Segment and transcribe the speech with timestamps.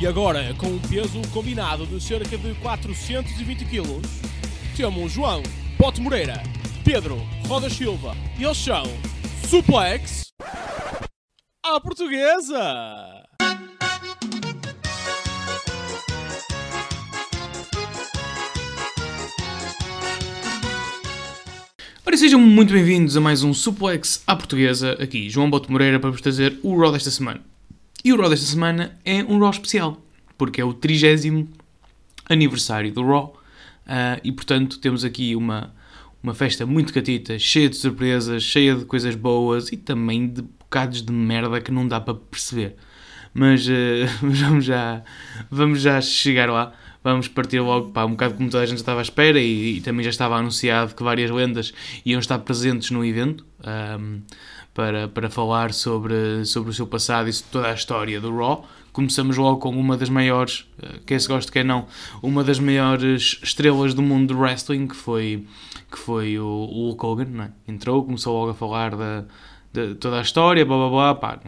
[0.00, 4.00] E agora, com um peso combinado de cerca de 420 kg,
[4.74, 5.42] temos João
[5.76, 6.42] Pote Moreira,
[6.82, 8.84] Pedro Roda Silva e eles são
[9.46, 10.28] Suplex
[11.62, 13.26] à Portuguesa!
[22.06, 24.92] Ora, sejam muito bem-vindos a mais um Suplex à Portuguesa.
[24.92, 27.49] Aqui, João Boto Moreira, para vos trazer o Raw desta semana.
[28.02, 30.02] E o Raw desta semana é um Raw especial,
[30.38, 31.46] porque é o 30
[32.30, 33.36] aniversário do Raw.
[33.86, 35.74] Uh, e, portanto, temos aqui uma,
[36.22, 41.02] uma festa muito catita, cheia de surpresas, cheia de coisas boas e também de bocados
[41.02, 42.76] de merda que não dá para perceber.
[43.34, 43.70] Mas uh,
[44.22, 45.02] vamos, já,
[45.50, 46.72] vamos já chegar lá
[47.02, 49.80] vamos partir logo para um bocado como toda a gente estava à espera e, e,
[49.80, 51.72] também já estava anunciado que várias lendas
[52.04, 53.46] iam estar presentes no evento
[53.98, 54.20] um,
[54.74, 58.66] para, para falar sobre, sobre o seu passado e toda a história do Raw.
[58.92, 61.86] Começamos logo com uma das maiores, eh, quem se gosta, quem não,
[62.22, 65.46] uma das maiores estrelas do mundo do wrestling, que foi,
[65.90, 67.70] que foi o, o Hulk Hogan, é?
[67.70, 69.24] Entrou, começou logo a falar da,
[69.72, 71.40] de toda a história, blá blá blá, pá,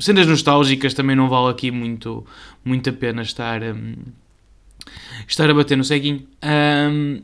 [0.00, 2.26] cenas nostálgicas também não vale aqui muito,
[2.64, 3.94] muito a pena estar, um,
[5.28, 6.26] estar a bater no ceguinho.
[6.42, 7.22] Um,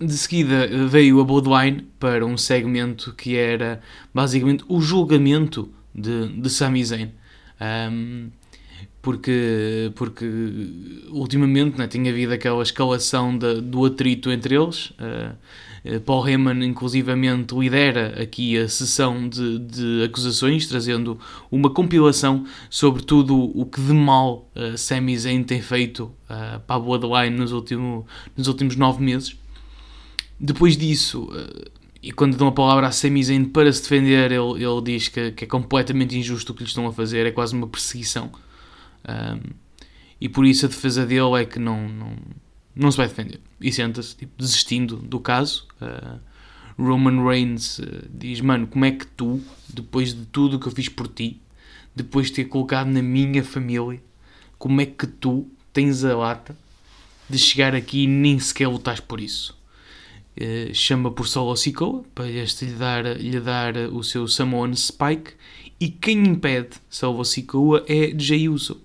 [0.00, 3.80] de seguida veio a Bloodline para um segmento que era
[4.14, 7.10] basicamente o julgamento de, de Sami Zayn.
[7.60, 8.30] Um,
[9.02, 10.26] porque, porque
[11.10, 14.90] ultimamente né, tinha havido aquela escalação de, do atrito entre eles.
[14.90, 15.34] Uh,
[15.84, 21.18] eh, Paul Heyman, inclusivamente, lidera aqui a sessão de, de, acusações, trazendo
[21.50, 26.76] uma compilação sobre tudo o que de mal uh, Sami Zayn tem feito uh, para
[26.76, 29.36] a Bloodline nos, último, nos últimos nove meses.
[30.40, 31.70] Depois disso, uh,
[32.02, 35.32] e quando dão a palavra a Sami Zayn para se defender, ele, ele diz que,
[35.32, 38.30] que, é completamente injusto o que lhe estão a fazer, é quase uma perseguição.
[39.08, 39.50] Um,
[40.20, 42.16] e por isso a defesa dele é que não, não
[42.78, 43.40] não se vai defender.
[43.60, 45.66] E senta-se, tipo, desistindo do caso.
[45.82, 46.20] Uh,
[46.78, 50.72] Roman Reigns uh, diz: Mano, como é que tu, depois de tudo o que eu
[50.72, 51.42] fiz por ti,
[51.94, 54.00] depois de ter colocado na minha família,
[54.56, 56.56] como é que tu tens a lata
[57.28, 59.57] de chegar aqui e nem sequer lutas por isso?
[60.40, 65.32] Uh, chama por Solo Sikoa para este lhe dar, lhe dar o seu Samoan Spike
[65.80, 68.80] e quem impede Solo Sikoa é Jey Uso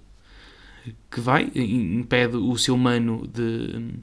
[1.09, 3.93] que vai, impede o seu mano de,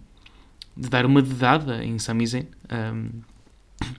[0.76, 2.46] de dar uma dedada em Sami Zayn.
[2.72, 3.20] Um,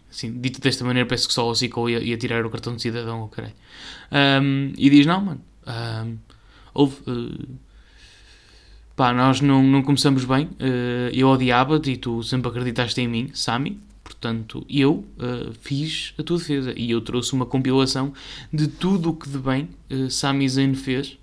[0.09, 2.81] assim, dito desta maneira, parece que só o Zico ia, ia, tirar o cartão de
[2.81, 3.41] cidadão, oh,
[4.41, 6.17] um, e diz: Não, mano, um,
[6.73, 6.95] houve.
[7.07, 7.70] Uh,
[8.95, 10.45] pá, nós não, não começamos bem.
[10.45, 13.79] Uh, eu odiava-te e tu sempre acreditaste em mim, Sami.
[14.03, 18.13] Portanto, eu uh, fiz a tua defesa e eu trouxe uma compilação
[18.51, 21.17] de tudo o que de bem uh, Sami Zayn fez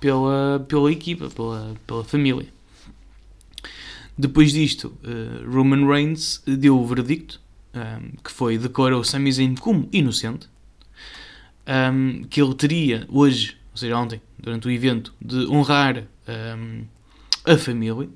[0.00, 2.46] pela, pela equipa, pela, pela família.
[4.16, 4.96] Depois disto,
[5.50, 7.40] Roman Reigns deu o veredicto,
[7.74, 10.46] um, ehm, que foi, declarou Sami Zayn como inocente,
[11.66, 16.04] um, ehm, que ele teria hoje, ou seja, ontem, durante o evento, de honrar um,
[16.28, 16.84] ehm,
[17.44, 18.08] a família,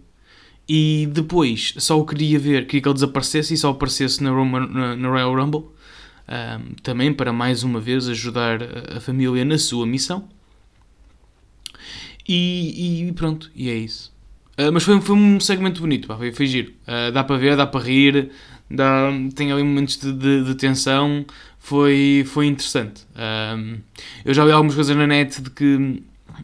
[0.69, 4.67] e depois só o queria ver, queria que ele desaparecesse e só aparecesse na, Roman,
[4.67, 5.65] na, na Royal Rumble,
[6.83, 8.61] também para mais uma vez ajudar
[8.97, 10.29] a, família na sua missão.
[12.29, 14.13] E, e pronto, e é isso.
[14.59, 16.73] Uh, mas foi, foi um segmento bonito, pá, foi, foi giro.
[16.83, 18.31] Uh, dá para ver, dá para rir,
[18.71, 21.25] dá, tem ali momentos de, de, de tensão,
[21.59, 23.07] foi, foi interessante.
[24.25, 26.03] Eu já vi algumas coisas na net de que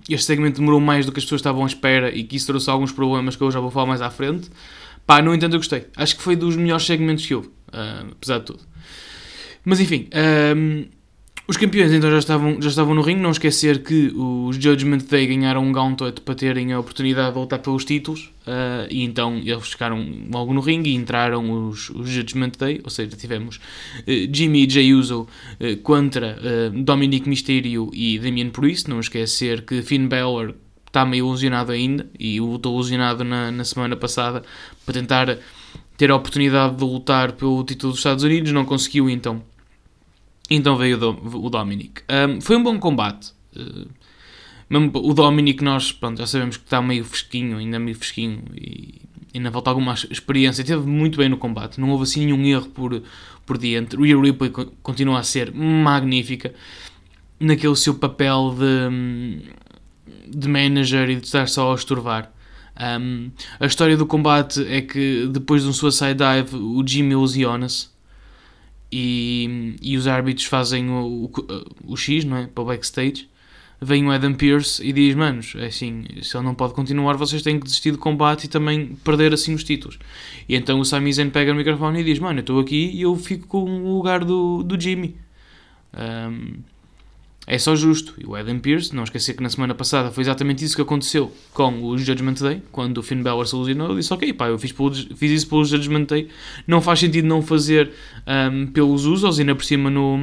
[0.09, 2.69] este segmento demorou mais do que as pessoas estavam à espera e que isso trouxe
[2.71, 4.51] alguns problemas que eu já vou falar mais à frente.
[5.07, 5.87] Pá, no entanto eu gostei.
[5.97, 7.51] Acho que foi dos melhores segmentos que houve,
[8.13, 8.61] apesar de tudo.
[9.65, 10.09] Mas enfim,
[11.47, 15.27] os campeões então já estavam, já estavam no ringue, não esquecer que os Judgment Day
[15.27, 19.69] ganharam um gauntlet para terem a oportunidade de voltar pelos títulos, uh, e então eles
[19.69, 24.67] ficaram logo no ringue e entraram os, os Judgment Day, ou seja, tivemos uh, Jimmy
[24.67, 25.29] e Jey Uso
[25.61, 26.39] uh, contra
[26.73, 30.55] Dominic Mysterio e Damian Priest, não esquecer que Finn Balor
[30.87, 34.43] está meio ilusionado ainda, e lutou ilusionado na, na semana passada,
[34.87, 35.39] para tentar
[35.99, 39.43] ter a oportunidade de lutar pelo título dos Estados Unidos, não conseguiu então
[40.51, 42.03] então veio o, Dominic.
[42.11, 43.33] Um, foi um bom combate.
[43.57, 43.89] Uh,
[44.95, 49.01] o Dominic, nós pronto, já sabemos que está meio fresquinho, ainda meio fresquinho e
[49.35, 50.65] ainda falta alguma experiência.
[50.65, 53.03] Teve muito bem no combate, não houve assim nenhum erro por,
[53.47, 53.97] por diante.
[53.97, 54.51] Rhea Ripley
[54.83, 56.55] continua a ser magnífica
[57.39, 62.33] naquele seu papel de, de manager e de estar só a estorvar.
[63.01, 63.31] Um,
[63.61, 67.94] a história do combate é que depois de um suicide dive, o Jimmy ilusiona-se
[68.97, 71.31] e, e os árbitros fazem o, o,
[71.85, 72.47] o, X, não é?
[72.47, 73.29] Para o backstage.
[73.83, 77.43] vem o Adam Pearce e diz: Manos, é assim, se ele não pode continuar, vocês
[77.43, 79.99] têm que desistir do combate e também perder assim os títulos.
[80.49, 83.03] E então o Sami Zayn pega o microfone e diz: Mano, eu estou aqui e
[83.03, 85.17] eu fico com o lugar do, do Jimmy.
[85.93, 86.63] Um,
[87.47, 88.15] é só justo.
[88.19, 91.33] E o Adam Pearce, não esquecer que na semana passada foi exatamente isso que aconteceu
[91.53, 93.89] com o Judgment Day, quando o Finn Balor se ilusionou.
[93.89, 96.29] Ele disse: Ok, pá, eu fiz, pelo, fiz isso pelo Judgment Day,
[96.67, 97.91] não faz sentido não fazer
[98.27, 100.17] um, pelos Usos, ainda por cima no,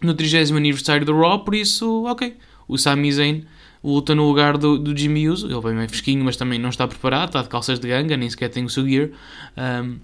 [0.00, 2.36] no 30 aniversário do Raw, por isso, ok.
[2.66, 3.44] O Sami Zayn
[3.84, 5.46] luta no lugar do, do Jimmy Uso.
[5.46, 8.28] Ele vem bem fresquinho, mas também não está preparado, está de calças de ganga, nem
[8.30, 9.10] sequer tem o seu gear.
[9.56, 9.98] Um,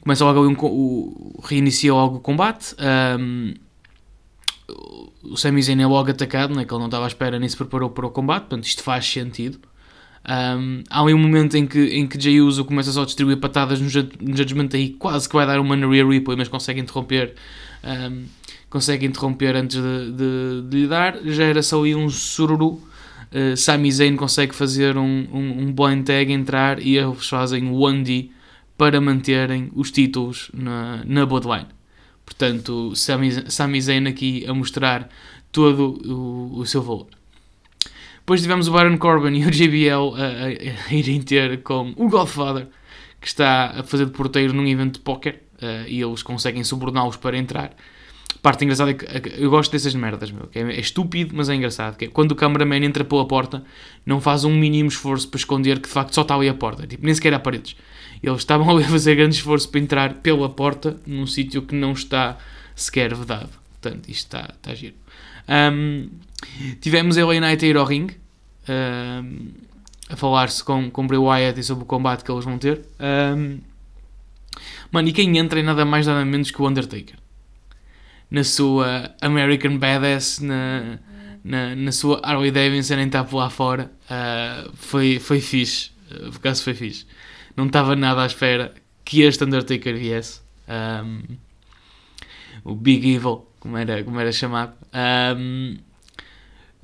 [0.00, 2.74] começa logo ali um, o, reinicia logo o combate.
[2.80, 3.54] Um,
[5.22, 7.56] o Sami Zayn é logo atacado, né, que ele não estava à espera nem se
[7.56, 9.58] preparou para o combate, portanto isto faz sentido.
[10.28, 13.38] Um, há ali um momento em que, em que Jey Uso começa só a distribuir
[13.38, 13.86] patadas no,
[14.20, 17.34] no Judgment aí quase que vai dar uma na Rear Ripley, mas consegue interromper
[17.82, 18.24] um,
[18.68, 22.82] consegue interromper antes de, de, de, lhe dar, já era só aí um sururu.
[23.30, 27.76] Uh, Sami Zayn consegue fazer um, um, um blind tag, entrar e eles fazem o
[27.76, 28.30] 1D
[28.76, 31.77] para manterem os títulos na, na Bloodline
[32.28, 35.08] portanto Sami, Sami Zayn aqui a mostrar
[35.50, 37.06] todo o, o seu valor
[38.28, 42.10] depois tivemos o Baron Corbin e o JBL a, a, a, irem ter com o
[42.10, 42.68] Godfather,
[43.18, 47.16] que está a fazer de porteiro num evento de póquer, uh, e eles conseguem suborná-los
[47.16, 47.74] para entrar.
[48.34, 51.48] A parte engraçada é que eu gosto dessas merdas, meu, que é, é, estúpido, mas
[51.48, 51.96] é engraçado.
[51.96, 53.64] Que é, quando o cameraman entra pela porta,
[54.04, 56.86] não faz um mínimo esforço para esconder que de facto só está ali a porta,
[56.86, 57.76] tipo, nem sequer há paredes.
[58.22, 61.92] Eles estavam ali a fazer grande esforço para entrar pela porta num sítio que não
[61.92, 62.38] está
[62.74, 63.50] sequer vedado.
[63.80, 64.94] Portanto, isto está, está giro.
[65.48, 66.10] Um,
[66.80, 68.16] tivemos a LA Knight a ir ao ringue
[68.68, 69.48] um,
[70.08, 72.82] a falar-se com, com Bray Wyatt e sobre o combate que eles vão ter.
[73.00, 73.58] Um,
[74.90, 77.16] mano, e quem entra é nada mais nada menos que o Undertaker.
[78.30, 80.98] Na sua American Badass, na,
[81.42, 83.90] na, na sua Harley Davidson, está por lá fora.
[84.04, 85.90] Uh, foi, foi fixe.
[86.10, 87.06] Uh, por acaso foi fixe.
[87.58, 88.72] Não estava nada à espera
[89.04, 90.40] que este Undertaker viesse.
[90.68, 91.22] Um,
[92.62, 94.74] o Big Evil, como era, como era chamado.
[95.36, 95.76] Um,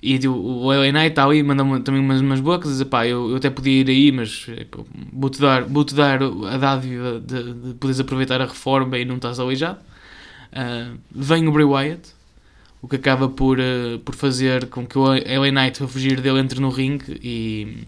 [0.02, 3.30] e tipo, o LA Knight está ali, manda também umas, umas bocas, diz, pá, eu,
[3.30, 4.48] eu até podia ir aí, mas
[5.12, 9.14] vou-te dar, vou -te dar a dádiva de, de poderes aproveitar a reforma e não
[9.14, 9.78] estás aleijado.
[10.52, 12.10] Uh, vem o Bray Wyatt,
[12.82, 16.40] o que acaba por, uh, por fazer com que o LA Knight, a fugir dele,
[16.40, 17.86] entre no ringue e,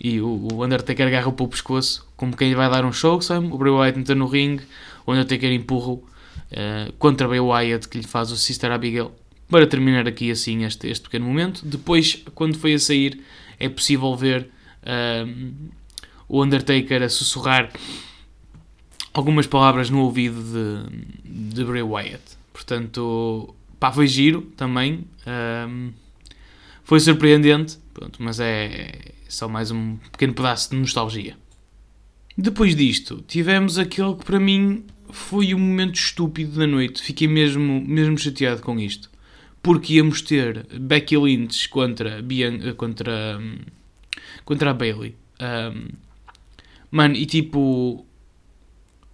[0.00, 3.46] e o, o Undertaker agarra para o pescoço, como quem vai dar um show, sabe?
[3.46, 4.62] o Bray Wyatt entra no ringue,
[5.06, 6.02] o Undertaker empurra uh,
[6.98, 9.12] contra Bray Wyatt, que lhe faz o Sister Abigail
[9.48, 11.64] para terminar aqui assim este, este pequeno momento.
[11.64, 13.20] Depois, quando foi a sair,
[13.58, 14.48] é possível ver
[15.26, 15.52] um,
[16.28, 17.70] o Undertaker a sussurrar
[19.14, 22.22] algumas palavras no ouvido de, de Bray Wyatt.
[22.52, 25.04] Portanto, pá, foi giro também.
[25.68, 25.92] Um,
[26.84, 31.36] foi surpreendente, pronto, mas é só mais um pequeno pedaço de nostalgia.
[32.36, 37.02] Depois disto, tivemos aquele que para mim foi o momento estúpido da noite.
[37.02, 39.10] Fiquei mesmo, mesmo chateado com isto
[39.66, 43.40] porque íamos ter Becky Lynch contra, Bian contra,
[44.44, 45.16] contra a Bailey.
[45.40, 45.88] Um,
[46.88, 48.06] mano, e tipo,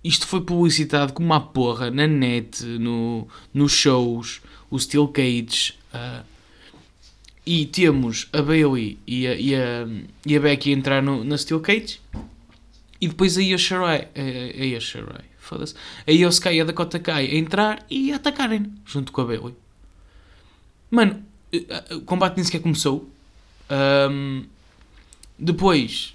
[0.05, 5.73] isto foi publicitado como uma porra na net, no, nos shows, o Steel Cage.
[5.95, 6.23] Uh,
[7.45, 9.89] e temos a Bailey e a, e a,
[10.25, 12.01] e a Becky entrar no, na Steel Cage.
[13.01, 15.75] E depois aí a Shirai, aí a Shirai, foda-se,
[16.07, 19.55] a Sky e a Dakota Kai a entrar e a atacarem junto com a Bailey.
[20.89, 23.11] Mano, eh, eh, o combate nem sequer começou.
[24.09, 24.45] Um,
[25.39, 26.15] depois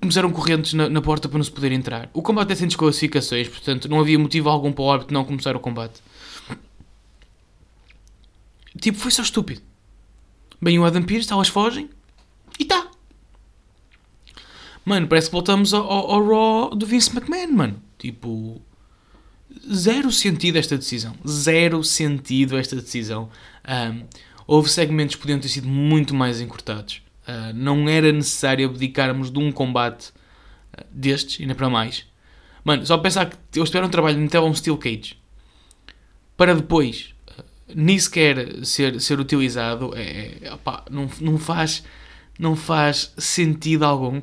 [0.00, 2.10] começaram correntes na, na, porta para não se poder entrar.
[2.12, 5.54] O combate é sem desclassificações, portanto não havia motivo algum para o árbitro não começar
[5.54, 6.02] o combate.
[8.80, 9.62] Tipo, foi só estúpido.
[10.60, 11.90] Bem, o Adam Pearce, elas fogem
[12.58, 12.90] e tá.
[14.84, 17.82] Mano, parece que voltamos ao, ao, ao Raw do Vince McMahon, mano.
[17.98, 18.60] Tipo,
[19.72, 21.14] zero sentido esta decisão.
[21.26, 23.28] Zero sentido esta decisão.
[23.68, 24.06] Um,
[24.46, 27.02] houve segmentos que podiam ter sido muito mais encurtados.
[27.26, 32.06] Uh, não era necessário abdicarmos de um combate uh, destes, ainda para mais.
[32.64, 35.18] Mano, só pensar que eles tiveram um trabalho de um Steel Cage
[36.36, 37.15] para depois
[37.74, 40.58] nem sequer ser, ser utilizado, é, é,
[40.90, 41.82] não, não, faz,
[42.38, 44.22] não faz sentido algum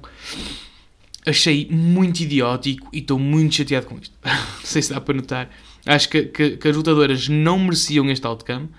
[1.26, 4.16] achei muito idiótico e estou muito chateado com isto.
[4.24, 5.50] não sei se dá para notar.
[5.86, 8.70] Acho que, que, que as lutadoras não mereciam este outcome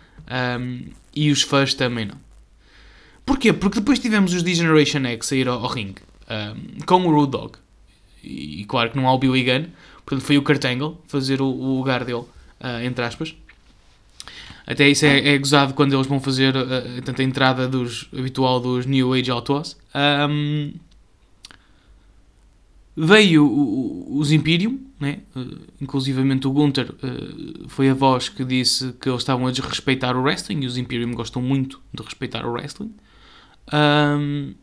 [0.60, 2.18] um, e os fãs também não.
[3.26, 3.52] Porquê?
[3.52, 7.32] Porque depois tivemos os D-Generation X a ir ao, ao ringue um, com o Road
[7.32, 7.58] Dog.
[8.22, 9.66] E, e, claro que não há o Billy Gunn,
[10.04, 13.34] portanto foi o Kurt Angle fazer o, o lugar dele, uh, entre aspas.
[14.66, 16.66] Até isso é, é gozado quando eles vão fazer uh,
[17.18, 19.76] a entrada dos, habitual dos New Age Outlaws.
[19.94, 20.72] Um,
[22.96, 25.20] veio o, os Imperium, né?
[25.36, 30.16] Uh, inclusivamente o Gunther uh, foi a voz que disse que eles estavam a desrespeitar
[30.16, 32.94] o wrestling e os Imperium gostam muito de respeitar o wrestling.
[33.72, 34.54] Um,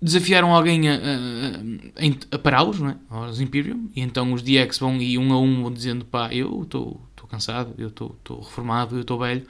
[0.00, 2.96] desafiaram alguém a, a, a, a pará-los, é?
[3.30, 6.62] Os Imperium, e então os DX vão e um a um vão dizendo: pá, eu
[6.62, 7.00] estou
[7.34, 9.46] cansado, eu estou reformado, eu estou velho.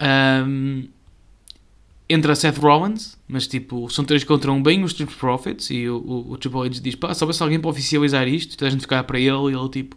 [0.00, 0.88] Um,
[2.08, 5.98] entra Seth Rollins, mas tipo, são três contra um bem os Triple Profits e o,
[5.98, 8.80] o, o Triple H diz, pá, só se alguém para oficializar isto, toda a gente
[8.80, 9.96] ficar para ele e ele tipo,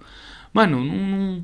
[0.54, 1.44] mano, não, não,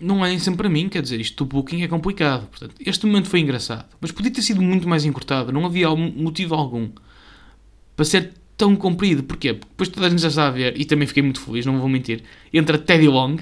[0.00, 2.46] não é sempre para mim, quer dizer, isto do booking é complicado.
[2.48, 6.54] Portanto, este momento foi engraçado, mas podia ter sido muito mais encurtado, não havia motivo
[6.54, 6.88] algum
[7.94, 9.22] para ser tão comprido.
[9.22, 9.52] Porquê?
[9.52, 11.78] Porque depois toda a gente já está a ver, e também fiquei muito feliz, não
[11.78, 13.36] vou mentir, entra Teddy Long,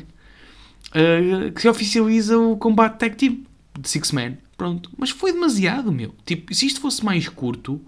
[0.95, 3.43] uh, que oficializa o combate tag team
[3.79, 4.37] de Six Man.
[4.57, 4.91] Pronto.
[4.97, 6.15] Mas foi demasiado, meu.
[6.25, 7.81] Tipo, se isto fosse mais curto,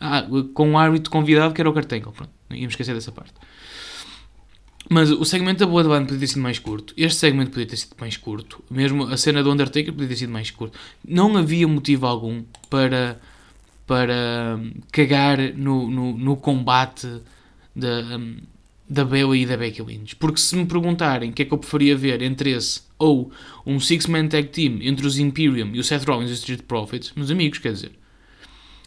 [0.00, 2.12] ah, com o árbitro convidado que era o Cartangle.
[2.12, 3.34] Pronto, íamos esquecer dessa parte.
[4.88, 6.92] Mas o segmento da Bloodline podia ter sido mais curto.
[6.96, 8.62] Este segmento podia ter sido mais curto.
[8.70, 10.78] Mesmo a cena do Undertaker podia ter sido mais curto.
[11.06, 13.18] Não havia motivo algum para,
[13.86, 14.60] para
[14.92, 17.08] cagar no, no, no combate
[17.74, 18.36] da, um,
[18.94, 20.14] da Bailey e da Becky Lynch.
[20.14, 23.30] Porque se me perguntarem o que é que eu preferia ver entre esse ou
[23.66, 27.12] um Six-Man Tag Team entre os Imperium e o Seth Rollins e os Street Profits,
[27.16, 27.92] meus amigos, quer dizer,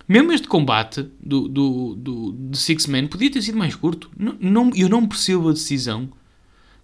[0.08, 4.10] mesmo este combate do, do, do, de Six-Man podia ter sido mais curto.
[4.18, 6.10] Não, não, eu não percebo a decisão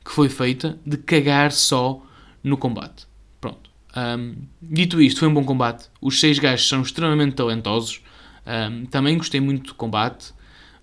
[0.04, 2.06] que foi feita de cagar só
[2.44, 3.08] no combate.
[3.40, 3.70] Pronto.
[3.96, 5.86] Um, dito isto, foi um bom combate.
[6.02, 8.02] Os seis gajos são extremamente talentosos.
[8.46, 10.34] Um, também gostei muito do combate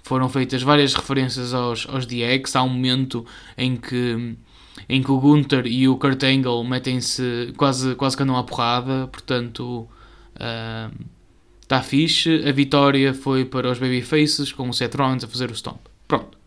[0.02, 2.56] foram feitas várias referências aos, aos DX.
[2.56, 3.24] Há um momento
[3.56, 4.36] em que,
[4.88, 9.06] em que o Gunther e o Kurt Angle metem-se quase, quase que andam à porrada,
[9.08, 9.88] portanto
[11.62, 12.42] está uh, fixe.
[12.48, 15.80] A vitória foi para os Babyfaces com o Seth Rollins a fazer o stomp.
[16.08, 16.38] Pronto.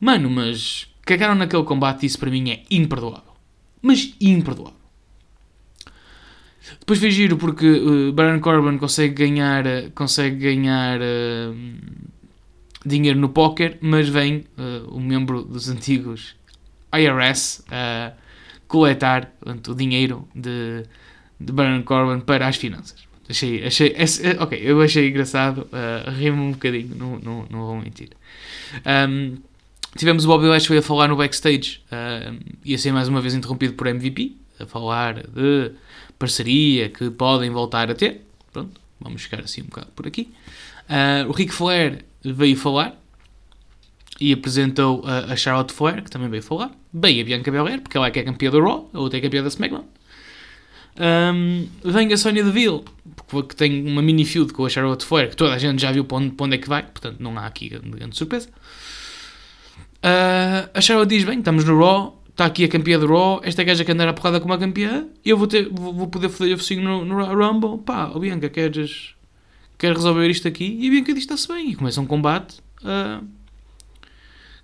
[0.00, 3.32] Mano, mas cagaram naquele combate, isso para mim é imperdoável.
[3.82, 4.78] Mas imperdoável.
[6.80, 11.56] Depois foi giro porque uh, Baron Corbin consegue ganhar, consegue ganhar uh,
[12.88, 16.34] dinheiro no póquer, mas vem uh, um membro dos antigos
[16.92, 18.16] IRS a uh,
[18.66, 20.84] coletar portanto, o dinheiro de,
[21.38, 23.08] de Baron Corbin para as finanças.
[23.28, 27.76] Achei, achei, esse, ok, eu achei engraçado, uh, rimo um bocadinho, não, não, não vou
[27.76, 28.08] mentir.
[28.86, 29.36] Um,
[29.96, 33.74] tivemos o Bobby Lashley a falar no backstage, uh, ia ser mais uma vez interrompido
[33.74, 35.72] por MVP, a falar de
[36.18, 38.22] parceria que podem voltar a ter.
[38.50, 40.32] Pronto, vamos ficar assim um bocado por aqui.
[40.88, 42.98] Uh, o Ric Flair veio falar
[44.20, 46.70] e apresentou a, a Charlotte Flair, que também veio falar.
[46.92, 49.22] Bem a Bianca Belair, porque ela é que é campeã do Raw, a outra é
[49.22, 49.84] campeã da SmackDown.
[51.00, 52.82] Um, vem a Sonya Deville,
[53.48, 56.04] que tem uma mini feud com a Charlotte Flair, que toda a gente já viu
[56.04, 58.48] para onde, para onde é que vai, portanto não há aqui grande, surpresa.
[59.98, 63.62] Uh, a Charlotte diz: Bem, estamos no Raw, está aqui a campeã do Raw, esta
[63.62, 66.56] gaja que andar a porrada com uma campeã, eu vou, ter, vou, vou poder foder
[66.56, 67.78] o focinho no, no Rumble.
[67.78, 69.14] Pá, oh Bianca, queres
[69.78, 71.70] quero resolver isto aqui e a Bianca diz está-se bem.
[71.70, 72.58] E começa um combate.
[72.82, 73.26] Uh,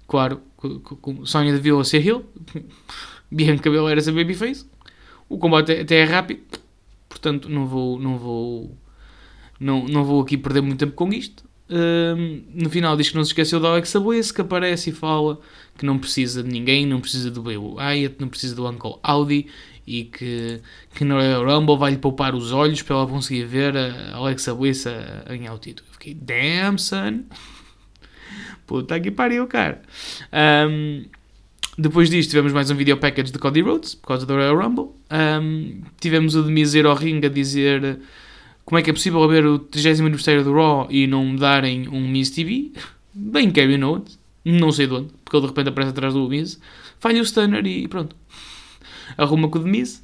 [0.06, 2.25] claro, com Sonya Deville a ser heel,
[3.30, 4.66] Bianca Belair a ser babyface.
[5.28, 6.42] O combate até é rápido,
[7.09, 8.76] portanto não vou, não vou,
[9.59, 11.44] não, não vou aqui perder muito tempo com isto.
[11.68, 15.40] Uh, no final diz que não se esqueceu do Alexa Bliss, que aparece e fala
[15.78, 19.47] que não precisa de ninguém, não precisa do Bray Wyatt, não precisa do Uncle Audi
[19.87, 20.61] e que,
[20.95, 24.87] que no Royal Rumble vai-lhe poupar os olhos para ela conseguir ver a Alexa Bliss
[24.87, 25.88] o título.
[25.88, 27.25] Eu fiquei, damn son,
[28.67, 29.83] puta que pariu, cara.
[30.33, 31.05] Um,
[31.76, 34.91] depois disto tivemos mais um video package de Cody Rhodes, por causa do Royal Rumble.
[35.11, 37.99] Um, tivemos o de Miser ao ring a dizer
[38.64, 41.88] como é que é possível haver o 30 aniversário do Raw e não me darem
[41.88, 42.73] um Miz TV.
[43.12, 46.59] Bem Kevin Owens, não sei de onde, porque ele de repente aparece atrás do Miz,
[46.99, 48.17] falha o stunner e pronto
[49.16, 50.02] arruma com o Demise,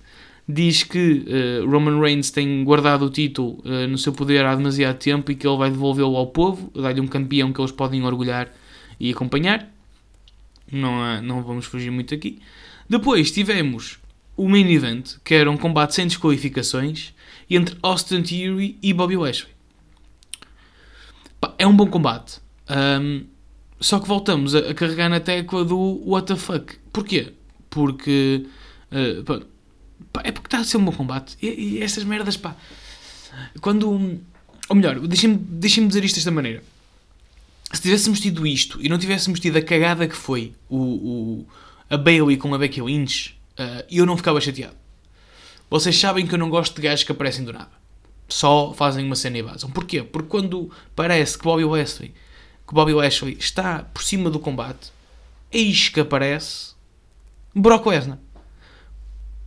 [0.48, 4.98] diz que uh, Roman Reigns tem guardado o título uh, no seu poder há demasiado
[4.98, 8.52] tempo e que ele vai devolvê-lo ao povo, dar-lhe um campeão que eles podem orgulhar
[8.98, 9.68] e acompanhar.
[10.70, 12.40] Não, há, não vamos fugir muito aqui.
[12.88, 13.98] Depois tivemos
[14.36, 17.12] o main event, que era um combate sem desqualificações
[17.48, 19.52] entre Austin Theory e Bobby Lashley.
[21.58, 22.40] É um bom combate.
[22.68, 23.24] Um,
[23.80, 26.76] só que voltamos a, a, carregar na tecla do the fuck.
[26.92, 27.32] Porquê?
[27.68, 28.46] Porque
[28.90, 29.46] Uh,
[30.12, 31.36] pá, é porque está a ser um bom combate.
[31.40, 32.56] E, e essas merdas, pá.
[33.60, 34.20] Quando.
[34.68, 36.62] Ou melhor, deixem-me deixem dizer isto desta maneira.
[37.72, 41.46] Se tivéssemos tido isto e não tivéssemos tido a cagada que foi o, o
[41.88, 44.76] a Bailey com a Becky Lynch, uh, eu não ficava chateado.
[45.68, 47.70] Vocês sabem que eu não gosto de gajos que aparecem do nada.
[48.28, 49.70] Só fazem uma cena e vazam.
[49.70, 50.02] Porquê?
[50.02, 52.12] Porque quando parece que Bobby Wesley,
[52.66, 54.92] que Bobby Lashley está por cima do combate,
[55.50, 56.74] eis que aparece
[57.54, 58.18] Brock Lesnar.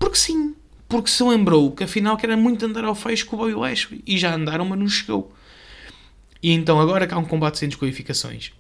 [0.04, 0.54] Porque sim.
[0.90, 4.04] Porque se lembrou que afinal que era muito andar ao fecho com o Bobby Lashley.
[4.06, 5.34] E já andaram, mas não chegou.
[6.42, 8.52] E então agora que há um combate sem desqualificações.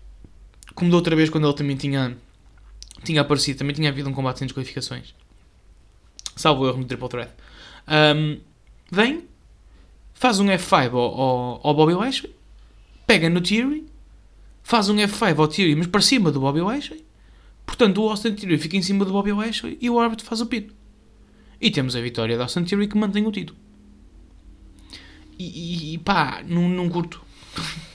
[0.73, 2.15] Como da outra vez quando ele também tinha,
[3.03, 5.13] tinha aparecido, também tinha havido um combate sem desqualificações.
[6.33, 7.31] Salvo erro no Triple Threat.
[7.89, 8.39] Um,
[8.89, 9.25] vem,
[10.13, 12.33] faz um F5 ao, ao, ao Bobby Lashley,
[13.05, 13.85] pega no Theory,
[14.63, 17.03] faz um F5 ao Theory, mas para cima do Bobby Lashley.
[17.65, 20.45] Portanto, o Austin Theory fica em cima do Bobby Lashley e o árbitro faz o
[20.45, 20.82] pino.
[21.63, 23.57] E temos a vitória da Austin Theory que mantém o título.
[25.39, 27.21] E, e pá, não, não curto.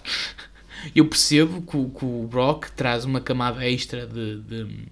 [0.96, 4.86] Eu percebo que o, que o, Brock traz uma camada extra de, de,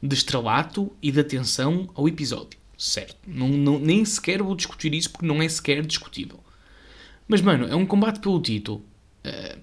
[0.00, 2.60] de estrelato e de atenção ao episódio.
[2.78, 3.16] Certo.
[3.26, 6.38] Não, não, nem sequer vou discutir isso porque não é sequer discutível.
[7.26, 8.84] Mas, mano, é um combate pelo título.
[9.26, 9.58] Uh,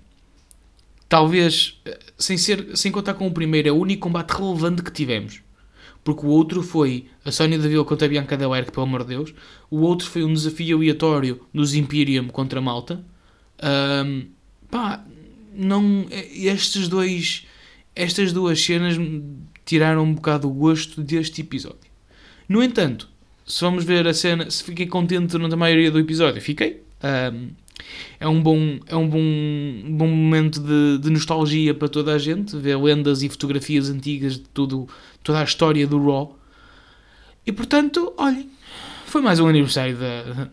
[1.07, 4.91] talvez, uh, sem, ser, sem contar com o primeiro, é o único combate relevante que
[4.91, 5.46] tivemos.
[6.07, 9.33] Porque o outro foi a Sónia Deville contra a Bianca Del pelo amor de Deus.
[9.69, 13.03] O outro foi um desafio aleatório dos Imperium contra Malta.
[13.61, 14.27] Um,
[14.71, 15.03] pá,
[15.53, 17.45] não, estes dois,
[17.93, 18.95] estas duas cenas
[19.65, 21.91] tiraram um bocado o gosto deste episódio.
[22.47, 23.09] No entanto,
[23.45, 26.83] se vamos ver a cena, se fiquei contente na maioria do episódio, fiquei.
[27.03, 27.49] Um,
[28.19, 32.57] é um bom, é um bom, bom momento de, de, nostalgia para toda a gente,
[32.57, 34.87] ver lendas e fotografias antigas de tudo,
[35.23, 36.37] toda a história do Raw.
[37.45, 38.49] E portanto, olhem,
[39.05, 39.97] foi mais um aniversário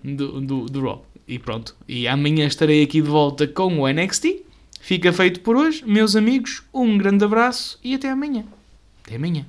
[0.03, 1.07] do, do, do Raw.
[1.27, 1.75] E pronto.
[1.89, 4.43] E amanhã estarei aqui de volta com o NXT.
[4.81, 6.63] Fica feito por hoje, meus amigos.
[6.73, 8.45] Um grande abraço e até amanhã.
[9.03, 9.47] Até amanhã.